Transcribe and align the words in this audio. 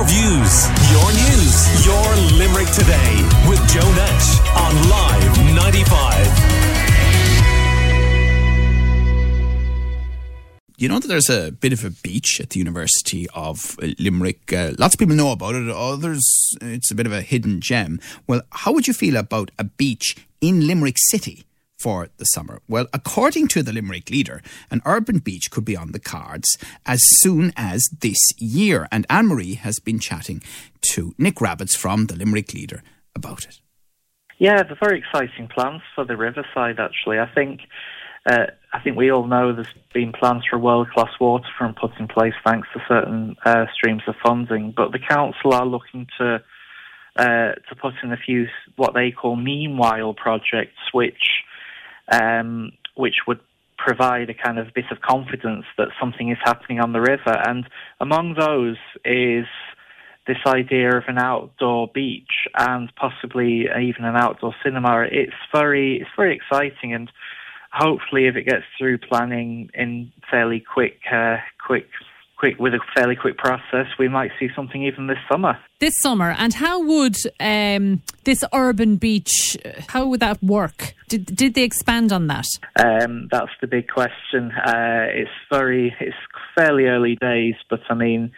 Your 0.00 0.08
views, 0.08 0.64
your 0.90 1.12
news, 1.12 1.84
your 1.84 2.16
Limerick 2.38 2.68
today 2.72 3.20
with 3.46 3.60
Joe 3.68 3.92
Nash 3.92 4.40
on 4.56 4.72
Live 4.88 5.36
95. 5.54 6.70
you 10.78 10.88
know 10.88 10.98
that 10.98 11.08
there's 11.08 11.28
a 11.28 11.52
bit 11.52 11.74
of 11.74 11.84
a 11.84 11.90
beach 11.90 12.40
at 12.40 12.48
the 12.48 12.58
University 12.58 13.26
of 13.34 13.76
Limerick. 13.98 14.50
Uh, 14.50 14.72
lots 14.78 14.94
of 14.94 14.98
people 14.98 15.14
know 15.14 15.32
about 15.32 15.54
it. 15.54 15.68
Others, 15.68 16.56
it's 16.62 16.90
a 16.90 16.94
bit 16.94 17.04
of 17.04 17.12
a 17.12 17.20
hidden 17.20 17.60
gem. 17.60 18.00
Well, 18.26 18.40
how 18.52 18.72
would 18.72 18.86
you 18.86 18.94
feel 18.94 19.16
about 19.16 19.50
a 19.58 19.64
beach 19.64 20.16
in 20.40 20.66
Limerick 20.66 20.96
City? 20.96 21.44
For 21.80 22.08
the 22.18 22.26
summer? 22.26 22.60
Well, 22.68 22.86
according 22.92 23.48
to 23.48 23.62
the 23.62 23.72
Limerick 23.72 24.10
leader, 24.10 24.42
an 24.70 24.82
urban 24.84 25.18
beach 25.18 25.50
could 25.50 25.64
be 25.64 25.78
on 25.78 25.92
the 25.92 25.98
cards 25.98 26.58
as 26.84 27.00
soon 27.22 27.54
as 27.56 27.88
this 28.00 28.18
year. 28.36 28.86
And 28.92 29.06
Anne 29.08 29.28
Marie 29.28 29.54
has 29.54 29.78
been 29.78 29.98
chatting 29.98 30.42
to 30.92 31.14
Nick 31.16 31.36
Rabbitts 31.36 31.76
from 31.76 32.06
the 32.06 32.16
Limerick 32.16 32.52
leader 32.52 32.82
about 33.16 33.46
it. 33.46 33.60
Yeah, 34.38 34.62
the 34.62 34.76
very 34.78 34.98
exciting 34.98 35.48
plans 35.48 35.80
for 35.94 36.04
the 36.04 36.18
riverside, 36.18 36.78
actually. 36.78 37.18
I 37.18 37.30
think 37.34 37.60
uh, 38.26 38.46
I 38.72 38.80
think 38.80 38.96
we 38.96 39.10
all 39.10 39.26
know 39.26 39.54
there's 39.54 39.66
been 39.94 40.12
plans 40.12 40.44
for 40.48 40.56
a 40.56 40.58
world-class 40.58 41.12
waterfront 41.18 41.78
put 41.78 41.92
in 41.98 42.08
place 42.08 42.34
thanks 42.44 42.68
to 42.74 42.80
certain 42.86 43.36
uh, 43.44 43.64
streams 43.74 44.02
of 44.06 44.14
funding, 44.22 44.74
but 44.76 44.92
the 44.92 44.98
council 44.98 45.54
are 45.54 45.64
looking 45.64 46.06
to 46.18 46.42
uh, 47.16 47.52
to 47.68 47.74
put 47.80 47.94
in 48.02 48.12
a 48.12 48.16
few 48.16 48.46
what 48.76 48.94
they 48.94 49.10
call 49.10 49.36
meanwhile 49.36 50.14
projects, 50.14 50.78
which 50.92 51.39
um, 52.10 52.72
which 52.94 53.16
would 53.26 53.40
provide 53.78 54.28
a 54.28 54.34
kind 54.34 54.58
of 54.58 54.74
bit 54.74 54.84
of 54.90 55.00
confidence 55.00 55.64
that 55.78 55.88
something 55.98 56.30
is 56.30 56.38
happening 56.44 56.80
on 56.80 56.92
the 56.92 57.00
river. 57.00 57.34
And 57.46 57.68
among 58.00 58.34
those 58.38 58.76
is 59.04 59.46
this 60.26 60.36
idea 60.46 60.96
of 60.96 61.04
an 61.08 61.18
outdoor 61.18 61.88
beach 61.94 62.46
and 62.56 62.92
possibly 62.96 63.62
even 63.62 64.04
an 64.04 64.16
outdoor 64.16 64.54
cinema. 64.62 65.06
It's 65.10 65.32
very 65.52 66.00
it's 66.00 66.10
very 66.16 66.36
exciting 66.36 66.92
and 66.92 67.10
hopefully, 67.72 68.26
if 68.26 68.36
it 68.36 68.44
gets 68.44 68.64
through 68.78 68.98
planning 68.98 69.70
in 69.74 70.12
fairly 70.30 70.60
quick, 70.60 70.98
uh, 71.12 71.36
quick, 71.64 71.86
quick 72.36 72.58
with 72.58 72.74
a 72.74 72.80
fairly 72.94 73.16
quick 73.16 73.36
process, 73.36 73.86
we 73.98 74.08
might 74.08 74.30
see 74.38 74.48
something 74.54 74.84
even 74.84 75.06
this 75.06 75.18
summer. 75.30 75.58
This 75.78 75.94
summer, 76.00 76.34
and 76.38 76.54
how 76.54 76.82
would 76.82 77.16
um, 77.38 78.02
this 78.24 78.44
urban 78.52 78.96
beach? 78.96 79.56
How 79.88 80.06
would 80.06 80.20
that 80.20 80.42
work? 80.42 80.94
Did 81.10 81.26
did 81.26 81.54
they 81.54 81.64
expand 81.64 82.12
on 82.12 82.28
that? 82.28 82.46
Um, 82.78 83.28
that's 83.32 83.50
the 83.60 83.66
big 83.66 83.88
question. 83.88 84.52
Uh, 84.52 85.06
it's 85.10 85.30
very, 85.52 85.94
it's 86.00 86.16
fairly 86.56 86.84
early 86.84 87.16
days, 87.16 87.56
but 87.68 87.80
I 87.90 87.94
mean 87.94 88.32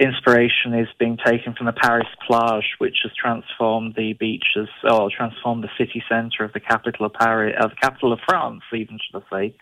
inspiration 0.00 0.74
is 0.74 0.88
being 0.98 1.16
taken 1.24 1.54
from 1.54 1.66
the 1.66 1.72
Paris 1.72 2.08
plage, 2.26 2.74
which 2.78 2.98
has 3.02 3.12
transformed 3.14 3.94
the 3.96 4.14
beaches, 4.14 4.68
or 4.88 5.10
transformed 5.16 5.64
the 5.64 5.70
city 5.78 6.02
centre 6.08 6.44
of 6.44 6.52
the 6.52 6.60
capital 6.60 7.06
of 7.06 7.12
Paris, 7.12 7.54
of 7.60 7.70
the 7.70 7.76
capital 7.76 8.12
of 8.12 8.20
France, 8.28 8.62
even 8.72 8.98
should 8.98 9.22
I 9.22 9.36
say. 9.36 9.54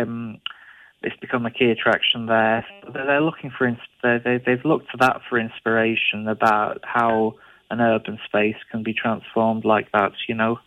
Um, 0.00 0.40
it's 1.02 1.16
become 1.20 1.46
a 1.46 1.50
key 1.50 1.70
attraction 1.70 2.26
there. 2.26 2.66
They're 2.92 3.20
looking 3.20 3.50
for, 3.56 3.70
they, 4.02 4.40
they've 4.44 4.64
looked 4.64 4.90
to 4.92 4.96
that 5.00 5.20
for 5.28 5.38
inspiration 5.38 6.28
about 6.28 6.80
how 6.82 7.34
an 7.70 7.80
urban 7.80 8.18
space 8.26 8.56
can 8.70 8.82
be 8.82 8.94
transformed 8.94 9.64
like 9.64 9.92
that, 9.92 10.12
you 10.28 10.34
know. 10.34 10.58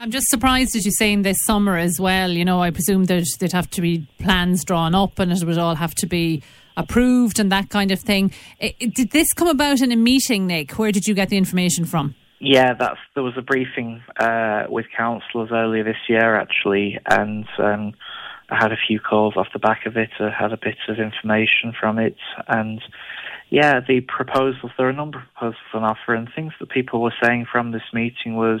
I'm 0.00 0.12
just 0.12 0.28
surprised 0.28 0.76
as 0.76 0.84
you 0.84 0.92
saying 0.92 1.22
this 1.22 1.38
summer 1.44 1.76
as 1.76 1.98
well. 1.98 2.30
You 2.30 2.44
know, 2.44 2.62
I 2.62 2.70
presume 2.70 3.06
there'd, 3.06 3.26
there'd 3.40 3.52
have 3.52 3.68
to 3.70 3.80
be 3.80 4.06
plans 4.20 4.64
drawn 4.64 4.94
up 4.94 5.18
and 5.18 5.32
it 5.32 5.42
would 5.42 5.58
all 5.58 5.74
have 5.74 5.92
to 5.96 6.06
be 6.06 6.40
approved 6.76 7.40
and 7.40 7.50
that 7.50 7.68
kind 7.70 7.90
of 7.90 7.98
thing. 7.98 8.32
It, 8.60 8.94
did 8.94 9.10
this 9.10 9.32
come 9.32 9.48
about 9.48 9.80
in 9.80 9.90
a 9.90 9.96
meeting, 9.96 10.46
Nick? 10.46 10.78
Where 10.78 10.92
did 10.92 11.06
you 11.06 11.14
get 11.14 11.30
the 11.30 11.36
information 11.36 11.84
from? 11.84 12.14
Yeah, 12.38 12.74
that's 12.74 13.00
there 13.16 13.24
was 13.24 13.34
a 13.36 13.42
briefing 13.42 14.00
uh, 14.20 14.66
with 14.68 14.86
councillors 14.96 15.50
earlier 15.52 15.82
this 15.82 15.96
year, 16.08 16.36
actually, 16.36 17.00
and 17.04 17.48
um, 17.58 17.94
I 18.48 18.54
had 18.62 18.70
a 18.70 18.76
few 18.86 19.00
calls 19.00 19.34
off 19.36 19.48
the 19.52 19.58
back 19.58 19.86
of 19.86 19.96
it. 19.96 20.10
I 20.20 20.30
had 20.30 20.52
a 20.52 20.56
bit 20.56 20.76
of 20.88 21.00
information 21.00 21.72
from 21.78 21.98
it, 21.98 22.16
and 22.46 22.80
yeah, 23.50 23.80
the 23.80 24.02
proposals. 24.02 24.70
There 24.78 24.86
are 24.86 24.90
a 24.90 24.94
number 24.94 25.18
of 25.18 25.24
proposals 25.34 25.74
on 25.74 25.82
offer, 25.82 26.14
and 26.14 26.28
things 26.32 26.52
that 26.60 26.68
people 26.68 27.02
were 27.02 27.14
saying 27.20 27.46
from 27.50 27.72
this 27.72 27.82
meeting 27.92 28.36
was 28.36 28.60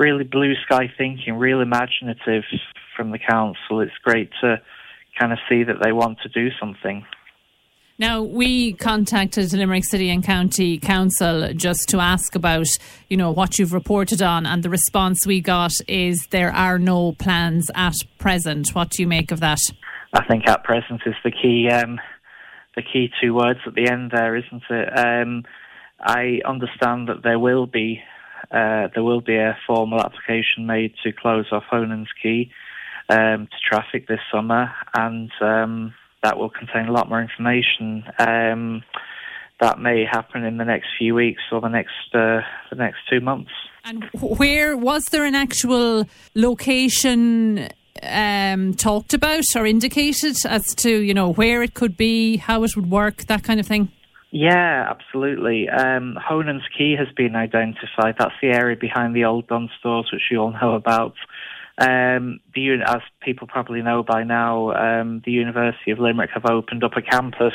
really 0.00 0.24
blue 0.24 0.54
sky 0.64 0.90
thinking, 0.98 1.34
real 1.34 1.60
imaginative 1.60 2.44
from 2.96 3.12
the 3.12 3.18
council. 3.18 3.80
It's 3.80 3.92
great 4.02 4.30
to 4.40 4.56
kind 5.18 5.32
of 5.32 5.38
see 5.48 5.62
that 5.64 5.76
they 5.82 5.92
want 5.92 6.18
to 6.22 6.28
do 6.30 6.48
something. 6.58 7.04
Now, 7.98 8.22
we 8.22 8.72
contacted 8.72 9.52
Limerick 9.52 9.84
City 9.84 10.08
and 10.08 10.24
County 10.24 10.78
Council 10.78 11.52
just 11.52 11.86
to 11.90 11.98
ask 11.98 12.34
about, 12.34 12.66
you 13.10 13.18
know, 13.18 13.30
what 13.30 13.58
you've 13.58 13.74
reported 13.74 14.22
on, 14.22 14.46
and 14.46 14.62
the 14.62 14.70
response 14.70 15.26
we 15.26 15.42
got 15.42 15.72
is 15.86 16.26
there 16.30 16.50
are 16.50 16.78
no 16.78 17.12
plans 17.12 17.70
at 17.74 17.96
present. 18.18 18.70
What 18.70 18.88
do 18.88 19.02
you 19.02 19.06
make 19.06 19.30
of 19.30 19.40
that? 19.40 19.58
I 20.14 20.24
think 20.24 20.48
at 20.48 20.64
present 20.64 21.02
is 21.04 21.14
the 21.22 21.30
key, 21.30 21.68
um, 21.70 22.00
the 22.74 22.82
key 22.82 23.10
two 23.20 23.34
words 23.34 23.60
at 23.66 23.74
the 23.74 23.90
end 23.90 24.12
there, 24.12 24.34
isn't 24.34 24.62
it? 24.70 24.98
Um, 24.98 25.44
I 26.00 26.40
understand 26.46 27.08
that 27.08 27.22
there 27.22 27.38
will 27.38 27.66
be, 27.66 28.00
uh, 28.50 28.88
there 28.94 29.02
will 29.02 29.20
be 29.20 29.36
a 29.36 29.56
formal 29.66 30.00
application 30.00 30.66
made 30.66 30.94
to 31.02 31.12
close 31.12 31.46
off 31.52 31.64
Honans 31.70 32.08
Quay 32.22 32.50
um, 33.08 33.46
to 33.46 33.56
traffic 33.68 34.06
this 34.08 34.20
summer, 34.32 34.72
and 34.94 35.30
um, 35.40 35.94
that 36.22 36.38
will 36.38 36.50
contain 36.50 36.86
a 36.86 36.92
lot 36.92 37.08
more 37.08 37.20
information. 37.20 38.04
Um, 38.18 38.82
that 39.60 39.78
may 39.78 40.04
happen 40.10 40.44
in 40.44 40.56
the 40.56 40.64
next 40.64 40.88
few 40.98 41.14
weeks 41.14 41.42
or 41.52 41.60
the 41.60 41.68
next 41.68 42.14
uh, 42.14 42.40
the 42.70 42.76
next 42.76 42.98
two 43.10 43.20
months. 43.20 43.50
And 43.84 44.04
where 44.14 44.76
was 44.76 45.04
there 45.10 45.24
an 45.24 45.34
actual 45.34 46.06
location 46.34 47.68
um, 48.02 48.74
talked 48.74 49.14
about 49.14 49.44
or 49.56 49.66
indicated 49.66 50.36
as 50.46 50.74
to 50.76 50.90
you 50.90 51.14
know 51.14 51.32
where 51.32 51.62
it 51.62 51.74
could 51.74 51.96
be, 51.96 52.38
how 52.38 52.64
it 52.64 52.74
would 52.74 52.90
work, 52.90 53.24
that 53.26 53.44
kind 53.44 53.60
of 53.60 53.66
thing? 53.66 53.90
Yeah, 54.32 54.86
absolutely. 54.88 55.68
Um, 55.68 56.16
Honans 56.16 56.62
Quay 56.76 56.94
has 56.96 57.08
been 57.16 57.34
identified. 57.34 58.14
That's 58.18 58.34
the 58.40 58.48
area 58.48 58.76
behind 58.76 59.14
the 59.14 59.24
old 59.24 59.48
Dunnes 59.48 59.70
Stores, 59.80 60.10
which 60.12 60.22
you 60.30 60.38
all 60.38 60.52
know 60.52 60.74
about. 60.74 61.14
Um, 61.78 62.40
the, 62.54 62.78
as 62.86 63.00
people 63.22 63.48
probably 63.48 63.82
know 63.82 64.02
by 64.02 64.22
now, 64.22 64.72
um, 64.72 65.22
the 65.24 65.32
University 65.32 65.90
of 65.90 65.98
Limerick 65.98 66.30
have 66.34 66.44
opened 66.44 66.84
up 66.84 66.96
a 66.96 67.02
campus 67.02 67.54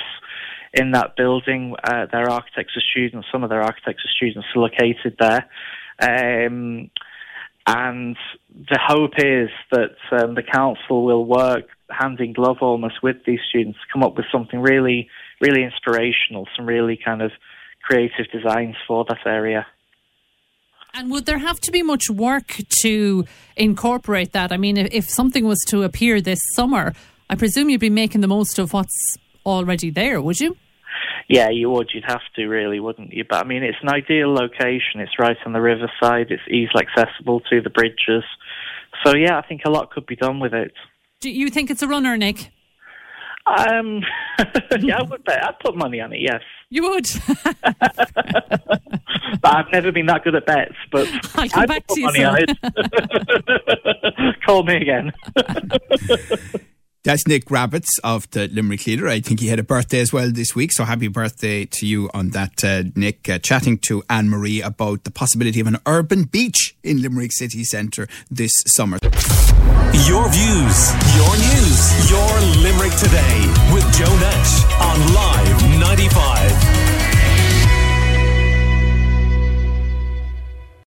in 0.73 0.91
that 0.91 1.15
building. 1.15 1.75
Uh, 1.81 2.07
their 2.11 2.29
architects 2.29 2.75
are 2.75 2.83
students, 2.91 3.27
some 3.31 3.43
of 3.43 3.49
their 3.49 3.61
architects 3.61 4.03
are 4.03 4.15
students 4.15 4.47
are 4.55 4.61
located 4.61 5.15
there. 5.19 5.47
Um, 6.01 6.89
and 7.67 8.17
the 8.53 8.79
hope 8.83 9.13
is 9.17 9.49
that 9.71 9.95
um, 10.11 10.35
the 10.35 10.43
council 10.43 11.05
will 11.05 11.25
work 11.25 11.65
hand 11.89 12.19
in 12.19 12.33
glove 12.33 12.57
almost 12.61 13.01
with 13.01 13.17
these 13.25 13.39
students 13.47 13.79
to 13.79 13.93
come 13.93 14.03
up 14.03 14.17
with 14.17 14.25
something 14.31 14.59
really, 14.59 15.07
really 15.41 15.63
inspirational, 15.63 16.47
some 16.55 16.65
really 16.65 16.97
kind 17.03 17.21
of 17.21 17.31
creative 17.83 18.25
designs 18.31 18.75
for 18.87 19.05
that 19.09 19.25
area. 19.25 19.65
And 20.93 21.11
would 21.11 21.25
there 21.25 21.39
have 21.39 21.59
to 21.61 21.71
be 21.71 21.83
much 21.83 22.09
work 22.09 22.57
to 22.81 23.25
incorporate 23.57 24.31
that? 24.31 24.53
I 24.53 24.57
mean, 24.57 24.77
if 24.77 25.09
something 25.09 25.45
was 25.45 25.59
to 25.67 25.83
appear 25.83 26.21
this 26.21 26.39
summer, 26.53 26.93
I 27.29 27.35
presume 27.35 27.69
you'd 27.69 27.81
be 27.81 27.89
making 27.89 28.21
the 28.21 28.27
most 28.27 28.57
of 28.59 28.71
what's 28.71 29.17
already 29.45 29.89
there, 29.89 30.21
would 30.21 30.39
you? 30.39 30.55
Yeah, 31.27 31.49
you 31.49 31.69
would. 31.71 31.89
You'd 31.93 32.05
have 32.07 32.21
to, 32.35 32.45
really, 32.45 32.79
wouldn't 32.79 33.11
you? 33.11 33.25
But 33.27 33.43
I 33.43 33.47
mean, 33.47 33.63
it's 33.63 33.77
an 33.81 33.89
ideal 33.89 34.33
location. 34.33 35.01
It's 35.01 35.19
right 35.19 35.37
on 35.45 35.53
the 35.53 35.61
riverside. 35.61 36.31
It's 36.31 36.43
easily 36.47 36.85
accessible 36.87 37.41
to 37.49 37.61
the 37.61 37.69
bridges. 37.69 38.23
So 39.03 39.15
yeah, 39.15 39.37
I 39.37 39.41
think 39.41 39.61
a 39.65 39.69
lot 39.69 39.91
could 39.91 40.05
be 40.05 40.15
done 40.15 40.39
with 40.39 40.53
it. 40.53 40.71
Do 41.19 41.29
you 41.29 41.49
think 41.49 41.69
it's 41.69 41.81
a 41.81 41.87
runner, 41.87 42.15
Nick? 42.15 42.51
Um, 43.45 44.01
yeah, 44.79 44.97
I 44.99 45.03
would 45.03 45.23
bet. 45.23 45.43
I'd 45.43 45.59
put 45.59 45.75
money 45.75 46.01
on 46.01 46.13
it. 46.13 46.21
Yes, 46.21 46.41
you 46.69 46.83
would. 46.83 47.07
but 49.41 49.55
I've 49.55 49.71
never 49.71 49.91
been 49.91 50.07
that 50.07 50.23
good 50.23 50.35
at 50.35 50.45
bets. 50.45 50.75
But 50.91 51.07
I'll 51.35 51.49
come 51.49 51.65
back 51.67 51.85
to 51.87 51.99
you. 51.99 52.05
Money 52.07 52.23
on 52.23 52.37
it. 52.39 52.49
Call 54.45 54.63
me 54.63 54.77
again. 54.77 55.11
That's 57.05 57.27
Nick 57.27 57.45
Rabbitts 57.51 57.99
of 58.03 58.27
the 58.31 58.47
Limerick 58.47 58.87
Leader. 58.87 59.07
I 59.07 59.19
think 59.19 59.39
he 59.39 59.49
had 59.49 59.59
a 59.59 59.63
birthday 59.63 59.99
as 59.99 60.11
well 60.11 60.31
this 60.31 60.55
week, 60.55 60.71
so 60.71 60.85
happy 60.85 61.07
birthday 61.07 61.65
to 61.65 61.85
you 61.85 62.09
on 62.15 62.31
that, 62.31 62.63
uh, 62.63 62.81
Nick. 62.95 63.29
Uh, 63.29 63.37
chatting 63.37 63.77
to 63.85 64.01
Anne 64.09 64.27
Marie 64.27 64.59
about 64.59 65.03
the 65.03 65.11
possibility 65.11 65.59
of 65.59 65.67
an 65.67 65.77
urban 65.85 66.23
beach 66.23 66.75
in 66.83 67.03
Limerick 67.03 67.31
City 67.31 67.63
Centre 67.63 68.07
this 68.31 68.51
summer. 68.75 68.97
Your 70.07 70.27
views, 70.29 70.93
your 71.15 71.37
news, 71.37 72.09
your 72.09 72.39
Limerick 72.41 72.54
today 72.97 73.41
with 73.73 73.83
Joe 73.91 74.05
Nash 74.19 74.23
on 74.23 74.23
Live 74.23 74.23
95. 74.23 74.54